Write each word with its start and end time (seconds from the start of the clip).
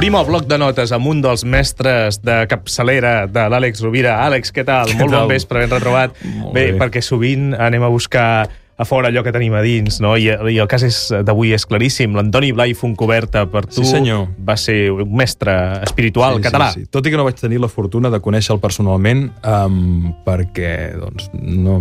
Obrim 0.00 0.14
el 0.16 0.24
bloc 0.24 0.46
de 0.48 0.56
notes 0.56 0.94
amb 0.96 1.10
un 1.10 1.18
dels 1.20 1.42
mestres 1.44 2.16
de 2.24 2.38
capçalera 2.48 3.26
de 3.28 3.42
l'Àlex 3.52 3.82
Rovira. 3.84 4.14
Àlex, 4.24 4.48
què 4.56 4.62
tal? 4.64 4.88
Què 4.88 4.96
Molt 4.96 5.12
tal? 5.12 5.26
bon 5.26 5.34
vespre, 5.34 5.60
ben 5.60 5.74
retrobat. 5.74 6.14
Molt 6.38 6.54
bé, 6.56 6.62
bé. 6.70 6.78
perquè 6.80 7.02
sovint 7.04 7.50
anem 7.52 7.84
a 7.84 7.90
buscar 7.92 8.46
a 8.80 8.86
fora 8.88 9.10
allò 9.10 9.20
que 9.20 9.34
tenim 9.36 9.52
a 9.52 9.60
dins, 9.60 9.98
no? 10.00 10.14
I, 10.16 10.30
i 10.32 10.56
el 10.56 10.70
cas 10.72 10.86
d'avui 11.20 11.52
és 11.52 11.68
claríssim. 11.68 12.16
L'Antoni 12.16 12.54
Blai 12.56 12.72
Foncoberta, 12.72 13.42
per 13.52 13.66
tu, 13.66 13.82
Sí, 13.84 13.90
senyor. 13.90 14.24
va 14.40 14.56
ser 14.56 14.88
un 14.90 15.12
mestre 15.20 15.52
espiritual 15.84 16.38
Sí, 16.40 16.46
català. 16.48 16.70
Sí, 16.72 16.86
sí. 16.86 16.88
Tot 16.96 17.04
i 17.04 17.12
que 17.12 17.20
no 17.20 17.28
vaig 17.28 17.36
tenir 17.36 17.60
la 17.60 17.68
fortuna 17.68 18.08
de 18.08 18.22
conèixer-lo 18.24 18.56
personalment, 18.58 19.26
um, 19.44 20.14
perquè 20.24 20.94
doncs, 20.96 21.28
no, 21.36 21.76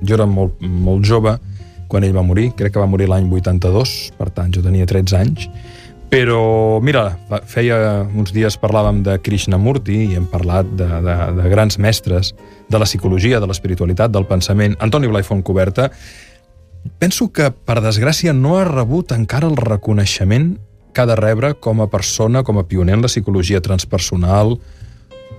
jo 0.00 0.16
era 0.16 0.24
molt, 0.24 0.56
molt 0.64 1.04
jove 1.04 1.36
quan 1.88 2.04
ell 2.04 2.16
va 2.16 2.24
morir, 2.24 2.54
crec 2.56 2.72
que 2.72 2.80
va 2.80 2.88
morir 2.88 3.10
l'any 3.12 3.28
82, 3.28 4.14
per 4.16 4.30
tant 4.32 4.48
jo 4.56 4.64
tenia 4.64 4.88
13 4.88 5.16
anys, 5.20 5.50
però 6.08 6.80
mira, 6.80 7.18
feia 7.46 8.04
uns 8.06 8.32
dies 8.32 8.56
parlàvem 8.60 9.02
de 9.04 9.18
Krishnamurti 9.20 9.98
i 10.06 10.14
hem 10.16 10.28
parlat 10.30 10.68
de, 10.78 10.86
de, 11.04 11.16
de 11.36 11.50
grans 11.52 11.76
mestres 11.78 12.32
de 12.68 12.80
la 12.80 12.88
psicologia, 12.88 13.40
de 13.40 13.48
l'espiritualitat, 13.48 14.12
del 14.12 14.26
pensament. 14.28 14.76
Antoni 14.80 15.10
Blai 15.10 15.26
Fontcoberta, 15.26 15.90
penso 16.98 17.28
que, 17.32 17.50
per 17.52 17.80
desgràcia, 17.84 18.32
no 18.32 18.56
ha 18.56 18.64
rebut 18.68 19.12
encara 19.12 19.50
el 19.50 19.56
reconeixement 19.60 20.54
que 20.94 21.04
ha 21.04 21.06
de 21.06 21.16
rebre 21.16 21.52
com 21.60 21.82
a 21.84 21.90
persona, 21.92 22.42
com 22.42 22.58
a 22.58 22.64
pioner 22.68 22.96
en 22.96 23.04
la 23.04 23.12
psicologia 23.12 23.60
transpersonal, 23.60 24.56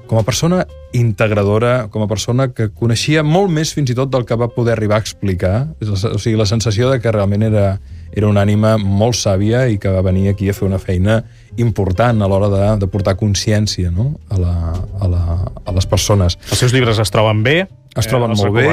com 0.10 0.18
a 0.18 0.26
persona 0.26 0.64
integradora, 0.94 1.88
com 1.90 2.06
a 2.06 2.10
persona 2.10 2.50
que 2.54 2.70
coneixia 2.70 3.22
molt 3.26 3.52
més 3.54 3.74
fins 3.78 3.90
i 3.90 3.98
tot 3.98 4.10
del 4.14 4.26
que 4.26 4.38
va 4.38 4.50
poder 4.54 4.74
arribar 4.78 4.98
a 4.98 5.06
explicar. 5.06 5.56
O 5.82 6.18
sigui, 6.18 6.38
la 6.38 6.50
sensació 6.50 6.90
de 6.90 7.02
que 7.02 7.14
realment 7.14 7.46
era, 7.50 7.66
era 8.12 8.28
una 8.28 8.44
ànima 8.46 8.78
molt 8.78 9.18
sàvia 9.20 9.68
i 9.70 9.78
que 9.82 9.92
va 9.94 10.02
venir 10.06 10.30
aquí 10.32 10.50
a 10.50 10.56
fer 10.58 10.68
una 10.68 10.80
feina 10.80 11.22
important 11.58 12.22
a 12.22 12.30
l'hora 12.30 12.50
de, 12.50 12.64
de 12.82 12.88
portar 12.88 13.16
consciència 13.20 13.92
no? 13.92 14.14
a, 14.30 14.40
la, 14.40 14.56
a, 15.00 15.08
la, 15.12 15.22
a 15.66 15.76
les 15.76 15.86
persones. 15.90 16.40
Els 16.50 16.66
seus 16.66 16.74
llibres 16.74 17.00
es 17.00 17.12
troben 17.14 17.44
bé. 17.44 17.62
Es 17.98 18.08
troben 18.08 18.34
eh, 18.34 18.40
molt 18.40 18.54
bé. 18.56 18.68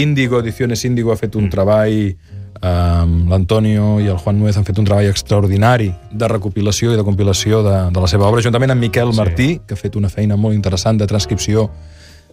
Índigo, 0.00 0.40
Ediciones 0.40 0.84
Índigo 0.84 1.12
ha 1.12 1.20
fet 1.20 1.36
un 1.36 1.50
treball 1.52 2.14
Um, 2.62 3.26
L'Antonio 3.26 3.96
i 3.98 4.04
el 4.06 4.18
Juan 4.22 4.36
Nuez 4.38 4.54
han 4.54 4.62
fet 4.62 4.78
un 4.78 4.86
treball 4.86 5.08
extraordinari 5.10 5.88
de 6.14 6.28
recopilació 6.30 6.92
i 6.92 6.98
de 7.00 7.02
compilació 7.02 7.58
de, 7.66 7.72
de 7.90 8.02
la 8.04 8.06
seva 8.06 8.28
obra, 8.28 8.44
juntament 8.44 8.70
amb 8.70 8.84
Miquel 8.84 9.10
Sí. 9.10 9.18
Martí, 9.18 9.48
que 9.66 9.74
ha 9.74 9.80
fet 9.80 9.96
una 9.98 10.10
feina 10.12 10.36
molt 10.38 10.54
interessant 10.54 11.00
de 11.00 11.08
transcripció 11.10 11.64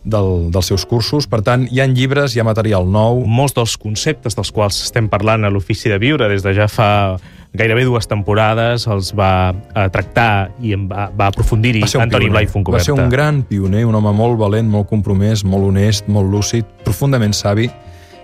del, 0.03 0.49
dels 0.53 0.69
seus 0.71 0.85
cursos. 0.85 1.27
Per 1.29 1.41
tant, 1.45 1.67
hi 1.71 1.81
ha 1.81 1.87
llibres, 1.89 2.35
hi 2.35 2.41
ha 2.41 2.47
material 2.47 2.87
nou. 2.89 3.25
molts 3.25 3.55
dels 3.57 3.75
conceptes 3.77 4.35
dels 4.35 4.51
quals 4.51 4.81
estem 4.83 5.09
parlant 5.09 5.45
a 5.45 5.51
l'Ofici 5.51 5.89
de 5.89 5.99
Viure 5.99 6.29
des 6.29 6.43
de 6.43 6.53
ja 6.55 6.67
fa 6.67 7.19
gairebé 7.53 7.83
dues 7.87 8.05
temporades 8.07 8.85
els 8.87 9.11
va 9.17 9.51
eh, 9.51 9.87
tractar 9.89 10.51
i 10.61 10.73
en 10.77 10.85
va, 10.89 11.09
va 11.09 11.29
aprofundir-hi 11.33 11.81
Va 11.81 12.03
Antoni. 12.03 12.29
Blai 12.29 12.45
Va 12.45 12.51
Foncoberta. 12.51 12.85
ser 12.85 12.93
un 12.93 13.09
gran 13.09 13.41
pioner, 13.43 13.85
un 13.85 13.95
home 13.95 14.13
molt 14.13 14.37
valent, 14.37 14.69
molt 14.69 14.89
compromès, 14.89 15.43
molt 15.43 15.65
honest, 15.71 16.07
molt 16.07 16.29
lúcid, 16.29 16.65
profundament 16.85 17.33
savi. 17.33 17.69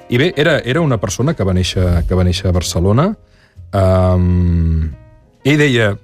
I 0.10 0.18
bé, 0.22 0.34
era, 0.38 0.60
era 0.64 0.82
una 0.82 1.00
persona 1.02 1.34
que 1.34 1.44
va 1.44 1.54
néixer, 1.54 2.06
que 2.08 2.16
va 2.16 2.24
néixer 2.24 2.50
a 2.50 2.54
Barcelona. 2.54 3.10
Um, 3.74 4.92
ell 5.44 5.58
deia, 5.58 5.96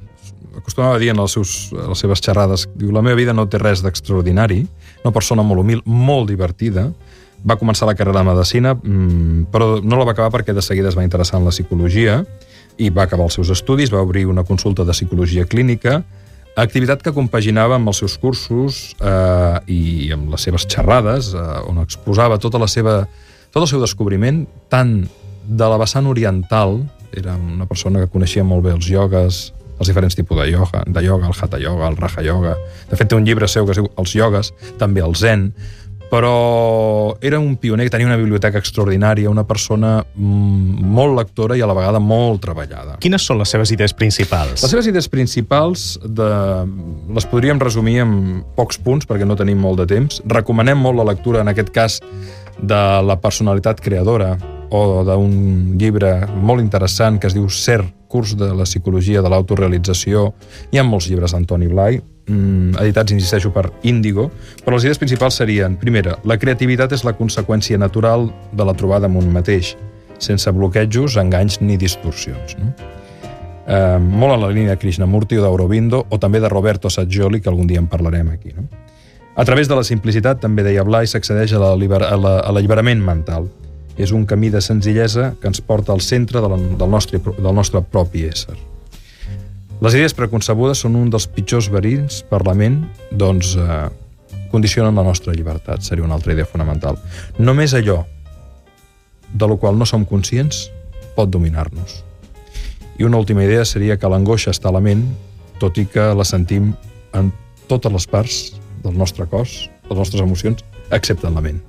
acostumava 0.61 0.95
a 0.95 1.01
dir 1.01 1.11
en 1.11 1.19
els 1.21 1.35
seus, 1.35 1.71
les 1.73 1.99
seves 1.99 2.21
xerrades, 2.23 2.67
diu, 2.77 2.93
la 2.95 3.03
meva 3.03 3.19
vida 3.19 3.35
no 3.35 3.47
té 3.49 3.59
res 3.61 3.83
d'extraordinari, 3.83 4.61
una 5.03 5.13
persona 5.15 5.43
molt 5.45 5.65
humil, 5.65 5.81
molt 5.85 6.29
divertida, 6.31 6.87
va 7.41 7.57
començar 7.57 7.87
la 7.89 7.95
carrera 7.97 8.21
de 8.21 8.29
Medicina, 8.29 8.75
mm, 8.75 9.51
però 9.51 9.81
no 9.81 9.97
la 9.97 10.05
va 10.05 10.13
acabar 10.13 10.31
perquè 10.31 10.53
de 10.53 10.61
seguida 10.61 10.89
es 10.89 10.97
va 10.97 11.03
interessar 11.03 11.39
en 11.39 11.45
la 11.45 11.53
psicologia 11.53 12.21
i 12.77 12.89
va 12.89 13.03
acabar 13.03 13.25
els 13.25 13.37
seus 13.39 13.49
estudis, 13.49 13.91
va 13.93 14.01
obrir 14.01 14.27
una 14.29 14.43
consulta 14.43 14.85
de 14.85 14.93
psicologia 14.93 15.45
clínica, 15.45 16.03
activitat 16.55 17.01
que 17.01 17.13
compaginava 17.15 17.77
amb 17.77 17.87
els 17.87 18.01
seus 18.03 18.17
cursos 18.19 18.95
eh, 18.99 19.57
i 19.71 20.11
amb 20.13 20.31
les 20.31 20.41
seves 20.41 20.67
xerrades, 20.67 21.33
eh, 21.33 21.47
on 21.69 21.81
exposava 21.81 22.37
tota 22.37 22.59
la 22.59 22.67
seva, 22.67 23.05
tot 23.51 23.63
el 23.63 23.69
seu 23.71 23.81
descobriment, 23.81 24.45
tant 24.69 24.99
de 25.47 25.67
la 25.67 25.79
vessant 25.81 26.07
oriental, 26.07 26.81
era 27.11 27.35
una 27.35 27.67
persona 27.67 28.03
que 28.03 28.11
coneixia 28.11 28.43
molt 28.43 28.65
bé 28.67 28.75
els 28.75 28.87
iogues, 28.91 29.51
els 29.81 29.89
diferents 29.89 30.15
tipus 30.17 30.37
de 30.39 30.51
ioga, 30.53 30.85
de 30.85 31.03
ioga, 31.03 31.27
el 31.27 31.35
hatha 31.35 31.59
yoga, 31.59 31.89
el 31.89 31.97
raja 31.97 32.23
yoga. 32.25 32.55
De 32.89 32.97
fet, 32.97 33.09
té 33.09 33.17
un 33.17 33.25
llibre 33.25 33.49
seu 33.49 33.65
que 33.65 33.75
es 33.75 33.81
diu 33.81 33.89
Els 33.97 34.15
iogues, 34.15 34.53
també 34.79 35.01
el 35.01 35.15
zen, 35.17 35.49
però 36.11 37.15
era 37.23 37.39
un 37.39 37.55
pioner 37.55 37.85
que 37.85 37.93
tenia 37.93 38.09
una 38.09 38.17
biblioteca 38.19 38.59
extraordinària, 38.59 39.29
una 39.31 39.45
persona 39.47 39.93
mm, 40.03 40.83
molt 40.91 41.15
lectora 41.15 41.55
i 41.55 41.63
a 41.63 41.69
la 41.69 41.75
vegada 41.77 42.01
molt 42.03 42.43
treballada. 42.43 42.97
Quines 42.99 43.23
són 43.23 43.39
les 43.39 43.53
seves 43.55 43.71
idees 43.71 43.95
principals? 43.95 44.59
Les 44.59 44.73
seves 44.75 44.89
idees 44.91 45.07
principals 45.07 45.95
de... 46.03 46.27
les 47.15 47.27
podríem 47.31 47.63
resumir 47.63 48.01
en 48.03 48.13
pocs 48.57 48.81
punts 48.83 49.07
perquè 49.07 49.27
no 49.27 49.39
tenim 49.39 49.63
molt 49.63 49.79
de 49.79 49.87
temps. 49.93 50.19
Recomanem 50.27 50.83
molt 50.83 50.99
la 50.99 51.07
lectura, 51.13 51.45
en 51.45 51.53
aquest 51.53 51.71
cas, 51.71 52.01
de 52.59 52.83
la 53.07 53.15
personalitat 53.23 53.79
creadora 53.81 54.35
o 54.71 55.01
d'un 55.07 55.79
llibre 55.79 56.27
molt 56.43 56.59
interessant 56.63 57.19
que 57.19 57.31
es 57.31 57.35
diu 57.35 57.47
Ser, 57.47 57.81
curs 58.11 58.35
de 58.37 58.51
la 58.53 58.67
psicologia 58.67 59.21
de 59.23 59.29
l'autorealització. 59.31 60.33
Hi 60.71 60.81
ha 60.81 60.83
molts 60.83 61.07
llibres 61.09 61.31
d'Antoni 61.33 61.67
Blai, 61.71 62.01
mm, 62.27 62.75
editats, 62.83 63.15
insisteixo, 63.15 63.53
per 63.55 63.69
Índigo, 63.87 64.29
però 64.65 64.75
les 64.75 64.83
idees 64.89 64.99
principals 64.99 65.39
serien, 65.39 65.77
primera, 65.79 66.17
la 66.27 66.37
creativitat 66.37 66.91
és 66.91 67.05
la 67.07 67.15
conseqüència 67.17 67.79
natural 67.79 68.27
de 68.51 68.65
la 68.67 68.73
trobada 68.75 69.07
amb 69.07 69.17
un 69.23 69.31
mateix, 69.31 69.75
sense 70.19 70.51
bloquejos, 70.51 71.15
enganys 71.17 71.61
ni 71.61 71.77
distorsions. 71.77 72.57
No? 72.59 72.73
eh, 73.71 73.97
molt 74.01 74.33
en 74.35 74.41
la 74.41 74.49
línia 74.51 74.73
de 74.75 74.77
Krishnamurti 74.81 75.37
o 75.37 75.43
d'Aurobindo, 75.45 76.05
o 76.09 76.17
també 76.19 76.39
de 76.41 76.49
Roberto 76.49 76.89
Saggioli, 76.89 77.39
que 77.41 77.49
algun 77.49 77.67
dia 77.69 77.79
en 77.79 77.87
parlarem 77.87 78.29
aquí. 78.33 78.51
No? 78.57 78.65
A 79.35 79.45
través 79.45 79.69
de 79.69 79.75
la 79.77 79.83
simplicitat, 79.87 80.41
també 80.43 80.63
deia 80.65 80.83
Blai, 80.83 81.07
s'accedeix 81.07 81.53
a 81.53 81.59
la 81.61 81.75
liber- 81.79 82.03
a 82.03 82.17
la- 82.17 82.39
a 82.41 82.51
l'alliberament 82.51 82.99
mental. 83.01 83.47
És 84.01 84.11
un 84.15 84.25
camí 84.25 84.49
de 84.49 84.61
senzillesa 84.61 85.35
que 85.41 85.49
ens 85.51 85.61
porta 85.61 85.93
al 85.93 86.01
centre 86.01 86.41
de 86.41 86.49
la, 86.49 86.57
del, 86.57 86.89
nostre, 86.89 87.21
del 87.21 87.55
nostre 87.55 87.83
propi 87.85 88.25
ésser. 88.27 88.57
Les 89.81 89.97
idees 89.97 90.13
preconcebudes 90.13 90.83
són 90.83 90.95
un 90.99 91.09
dels 91.09 91.25
pitjors 91.25 91.71
verins 91.73 92.21
per 92.29 92.43
la 92.45 92.53
ment, 92.57 92.83
doncs 93.17 93.55
eh, 93.57 93.87
condicionen 94.51 94.97
la 94.97 95.05
nostra 95.05 95.33
llibertat, 95.33 95.81
seria 95.81 96.05
una 96.05 96.17
altra 96.19 96.35
idea 96.35 96.45
fonamental. 96.45 96.99
Només 97.39 97.73
allò 97.73 98.03
de 99.33 99.47
lo 99.47 99.57
qual 99.57 99.77
no 99.79 99.87
som 99.89 100.05
conscients 100.05 100.67
pot 101.15 101.31
dominar-nos. 101.31 102.03
I 102.99 103.07
una 103.07 103.17
última 103.17 103.43
idea 103.43 103.65
seria 103.65 103.97
que 103.97 104.09
l'angoixa 104.11 104.53
està 104.53 104.69
a 104.69 104.75
la 104.75 104.83
ment, 104.83 105.05
tot 105.57 105.77
i 105.81 105.87
que 105.89 106.11
la 106.13 106.25
sentim 106.27 106.73
en 107.17 107.31
totes 107.71 107.93
les 107.93 108.07
parts 108.07 108.37
del 108.83 108.97
nostre 108.97 109.25
cos, 109.31 109.69
de 109.87 109.93
les 109.93 110.03
nostres 110.03 110.21
emocions, 110.21 110.65
excepte 110.91 111.27
en 111.27 111.35
la 111.35 111.41
ment. 111.41 111.61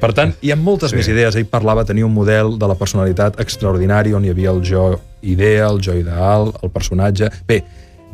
Per 0.00 0.12
tant, 0.16 0.32
hi 0.40 0.50
ha 0.50 0.56
moltes 0.56 0.90
Sí. 0.90 0.96
més 0.96 1.08
idees. 1.08 1.36
Ell 1.36 1.46
parlava, 1.46 1.84
tenia 1.84 2.06
un 2.06 2.14
model 2.14 2.58
de 2.58 2.66
la 2.68 2.74
personalitat 2.74 3.38
extraordinari 3.40 4.14
on 4.16 4.24
hi 4.24 4.30
havia 4.32 4.50
el 4.50 4.62
jo 4.64 4.98
idea, 5.22 5.68
el 5.68 5.80
jo 5.84 5.94
ideal, 5.94 6.52
el 6.62 6.70
personatge... 6.70 7.28
Bé, 7.46 7.62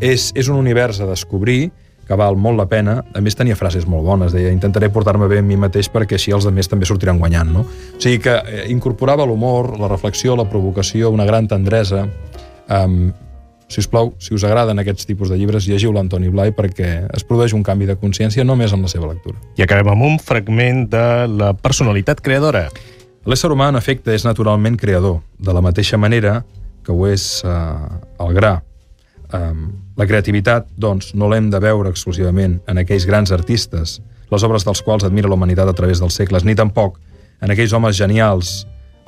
és, 0.00 0.32
és 0.34 0.48
un 0.48 0.56
univers 0.56 1.00
a 1.00 1.06
descobrir 1.06 1.70
que 2.06 2.14
val 2.14 2.36
molt 2.36 2.58
la 2.58 2.66
pena. 2.70 3.04
A 3.14 3.20
més, 3.20 3.34
tenia 3.34 3.56
frases 3.58 3.86
molt 3.86 4.04
bones. 4.06 4.32
Deia, 4.34 4.50
intentaré 4.54 4.90
portar-me 4.94 5.26
bé 5.30 5.38
amb 5.42 5.48
mi 5.48 5.56
mateix 5.58 5.88
perquè 5.90 6.18
així 6.18 6.34
els 6.34 6.46
altres 6.46 6.68
també 6.70 6.86
sortiran 6.86 7.18
guanyant, 7.18 7.52
no? 7.52 7.64
O 7.66 8.00
sigui 8.02 8.18
que 8.22 8.34
eh, 8.34 8.64
incorporava 8.70 9.26
l'humor, 9.26 9.72
la 9.78 9.88
reflexió, 9.88 10.36
la 10.36 10.48
provocació, 10.50 11.10
una 11.10 11.24
gran 11.26 11.48
tendresa. 11.48 12.06
Um, 12.68 13.12
si 13.68 13.80
us 13.82 13.88
plau, 13.90 14.12
si 14.22 14.34
us 14.34 14.44
agraden 14.46 14.78
aquests 14.78 15.08
tipus 15.08 15.30
de 15.30 15.38
llibres, 15.38 15.66
llegiu 15.66 15.92
l'Antoni 15.94 16.30
Blai 16.30 16.52
perquè 16.54 16.90
es 17.10 17.24
produeix 17.26 17.54
un 17.56 17.64
canvi 17.66 17.88
de 17.88 17.96
consciència 17.98 18.44
només 18.46 18.74
amb 18.74 18.86
la 18.86 18.90
seva 18.92 19.08
lectura. 19.10 19.40
I 19.58 19.64
acabem 19.66 19.90
amb 19.94 20.06
un 20.06 20.20
fragment 20.22 20.86
de 20.92 21.06
la 21.32 21.50
personalitat 21.58 22.22
creadora. 22.22 22.68
L'ésser 23.26 23.50
humà, 23.50 23.72
en 23.72 23.80
efecte, 23.80 24.14
és 24.14 24.24
naturalment 24.26 24.78
creador, 24.78 25.18
de 25.42 25.54
la 25.54 25.64
mateixa 25.64 25.98
manera 25.98 26.44
que 26.86 26.94
ho 26.94 27.08
és 27.10 27.42
eh, 27.42 28.22
el 28.22 28.36
gra. 28.38 28.60
Um, 29.34 29.64
la 29.98 30.06
creativitat, 30.06 30.68
doncs, 30.78 31.10
no 31.18 31.26
l'hem 31.26 31.50
de 31.50 31.58
veure 31.58 31.90
exclusivament 31.90 32.60
en 32.70 32.78
aquells 32.78 33.08
grans 33.08 33.34
artistes, 33.34 33.98
les 34.30 34.44
obres 34.46 34.62
dels 34.66 34.82
quals 34.86 35.06
admira 35.06 35.26
la 35.30 35.34
humanitat 35.34 35.66
a 35.66 35.74
través 35.74 35.98
dels 35.98 36.14
segles, 36.14 36.46
ni 36.46 36.54
tampoc 36.54 37.00
en 37.42 37.50
aquells 37.50 37.74
homes 37.74 37.98
genials 37.98 38.60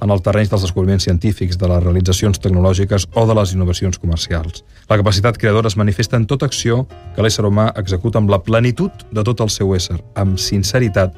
en 0.02 0.10
el 0.14 0.22
terreny 0.22 0.48
dels 0.50 0.64
descobriments 0.64 1.04
científics, 1.04 1.58
de 1.58 1.68
les 1.70 1.82
realitzacions 1.82 2.38
tecnològiques 2.40 3.08
o 3.14 3.26
de 3.26 3.36
les 3.38 3.54
innovacions 3.54 3.98
comercials. 3.98 4.64
La 4.88 4.98
capacitat 5.00 5.38
creadora 5.38 5.68
es 5.68 5.76
manifesta 5.76 6.16
en 6.16 6.26
tota 6.26 6.46
acció 6.46 6.84
que 7.16 7.24
l'ésser 7.24 7.44
humà 7.46 7.68
executa 7.76 8.22
amb 8.22 8.30
la 8.30 8.42
plenitud 8.44 9.06
de 9.10 9.24
tot 9.26 9.42
el 9.44 9.50
seu 9.50 9.74
ésser, 9.76 9.98
amb 10.14 10.38
sinceritat, 10.38 11.16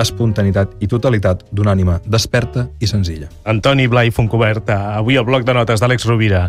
espontaneïtat 0.00 0.78
i 0.80 0.88
totalitat 0.88 1.44
d'una 1.52 1.74
ànima 1.74 1.98
desperta 2.06 2.68
i 2.80 2.88
senzilla. 2.88 3.28
Antoni 3.44 3.88
Blai 3.90 4.14
Foncoberta, 4.14 4.96
avui 4.96 5.18
al 5.20 5.28
bloc 5.28 5.44
de 5.44 5.56
notes 5.56 5.82
d'Àlex 5.82 6.08
Rovira. 6.08 6.48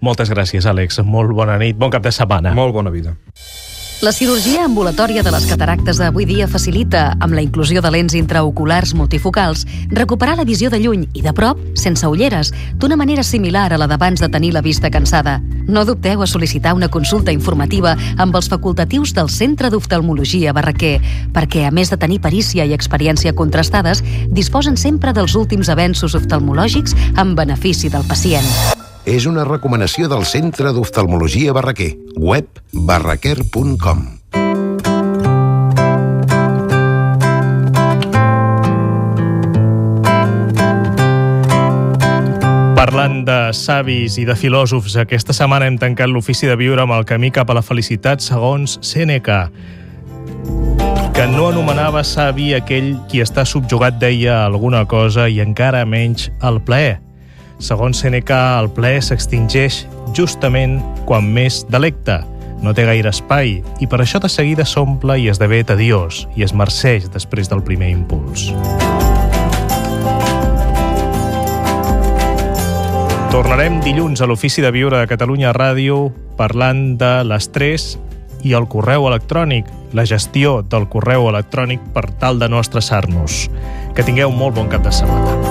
Moltes 0.00 0.30
gràcies, 0.32 0.66
Àlex. 0.66 1.02
Molt 1.04 1.32
bona 1.36 1.58
nit, 1.60 1.76
bon 1.76 1.92
cap 1.92 2.04
de 2.04 2.12
setmana. 2.12 2.54
Molt 2.56 2.76
bona 2.76 2.92
vida. 2.92 3.16
La 4.00 4.12
cirurgia 4.12 4.64
ambulatòria 4.64 5.20
de 5.20 5.28
les 5.28 5.44
cataractes 5.44 5.98
d'avui 6.00 6.24
dia 6.24 6.46
facilita, 6.48 7.18
amb 7.20 7.34
la 7.36 7.42
inclusió 7.44 7.82
de 7.84 7.90
lents 7.92 8.14
intraoculars 8.16 8.94
multifocals, 8.96 9.66
recuperar 9.92 10.38
la 10.38 10.46
visió 10.48 10.70
de 10.72 10.80
lluny 10.80 11.02
i 11.12 11.20
de 11.20 11.34
prop, 11.36 11.60
sense 11.76 12.08
ulleres, 12.08 12.54
d'una 12.80 12.96
manera 12.96 13.20
similar 13.20 13.66
a 13.74 13.76
la 13.76 13.90
d'abans 13.92 14.24
de 14.24 14.30
tenir 14.32 14.54
la 14.56 14.64
vista 14.64 14.88
cansada. 14.88 15.36
No 15.68 15.84
dubteu 15.84 16.24
a 16.24 16.30
sol·licitar 16.32 16.72
una 16.72 16.88
consulta 16.88 17.36
informativa 17.36 17.92
amb 18.16 18.40
els 18.40 18.48
facultatius 18.48 19.12
del 19.12 19.28
Centre 19.28 19.68
d'Oftalmologia 19.68 20.56
Barraquer, 20.56 20.96
perquè, 21.36 21.68
a 21.68 21.70
més 21.70 21.92
de 21.92 22.00
tenir 22.00 22.22
perícia 22.24 22.64
i 22.64 22.72
experiència 22.72 23.36
contrastades, 23.36 24.00
disposen 24.32 24.80
sempre 24.80 25.12
dels 25.12 25.36
últims 25.36 25.68
avenços 25.68 26.16
oftalmològics 26.16 26.96
en 27.20 27.36
benefici 27.36 27.92
del 27.92 28.08
pacient 28.08 28.79
és 29.04 29.26
una 29.26 29.44
recomanació 29.44 30.08
del 30.10 30.24
Centre 30.28 30.72
d'Oftalmologia 30.76 31.54
Barraquer, 31.56 31.94
web 32.16 32.60
barraquer.com. 32.72 34.06
Parlant 42.76 43.20
de 43.24 43.38
savis 43.52 44.16
i 44.18 44.24
de 44.24 44.34
filòsofs, 44.36 44.96
aquesta 45.00 45.36
setmana 45.36 45.68
hem 45.68 45.76
tancat 45.78 46.08
l'ofici 46.08 46.48
de 46.48 46.56
viure 46.56 46.82
amb 46.82 46.96
el 46.96 47.04
camí 47.08 47.30
cap 47.30 47.50
a 47.50 47.56
la 47.56 47.62
felicitat 47.62 48.24
segons 48.24 48.78
Sèneca, 48.84 49.44
que 51.14 51.26
no 51.28 51.50
anomenava 51.50 52.02
savi 52.04 52.54
aquell 52.56 52.94
qui 53.10 53.20
està 53.20 53.44
subjugat 53.44 54.00
deia 54.00 54.46
alguna 54.46 54.86
cosa 54.88 55.28
i 55.28 55.40
encara 55.44 55.84
menys 55.84 56.30
el 56.40 56.60
plaer. 56.64 56.98
Segons 57.60 57.98
Seneca, 58.00 58.56
el 58.58 58.70
plaer 58.72 59.02
s'extingeix 59.04 59.82
justament 60.16 60.78
quan 61.04 61.26
més 61.28 61.60
delecta. 61.68 62.22
No 62.64 62.72
té 62.76 62.86
gaire 62.88 63.12
espai 63.12 63.58
i 63.80 63.88
per 63.88 64.00
això 64.00 64.20
de 64.20 64.30
seguida 64.32 64.64
s'omple 64.64 65.18
i 65.20 65.28
esdevé 65.32 65.60
tediós 65.68 66.24
i 66.36 66.44
es 66.44 66.56
marceix 66.56 67.10
després 67.12 67.52
del 67.52 67.60
primer 67.64 67.92
impuls. 67.92 68.48
Tornarem 73.30 73.78
dilluns 73.84 74.24
a 74.24 74.26
l'Ofici 74.26 74.64
de 74.64 74.72
Viure 74.74 74.96
de 74.96 75.08
Catalunya 75.08 75.52
Ràdio 75.52 76.08
parlant 76.40 76.96
de 76.98 77.12
l'estrès 77.28 77.92
i 78.40 78.56
el 78.56 78.66
correu 78.72 79.04
electrònic, 79.12 79.68
la 79.92 80.08
gestió 80.08 80.62
del 80.64 80.88
correu 80.88 81.28
electrònic 81.28 81.84
per 81.92 82.08
tal 82.24 82.40
de 82.40 82.48
no 82.48 82.64
estressar-nos. 82.64 83.46
Que 83.94 84.06
tingueu 84.06 84.32
molt 84.32 84.56
bon 84.56 84.72
cap 84.72 84.82
de 84.86 84.96
setmana. 84.96 85.49